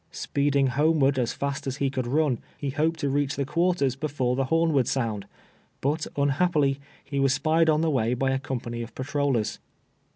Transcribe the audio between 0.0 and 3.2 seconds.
Speeding homeward as fast as he could run, he hoped to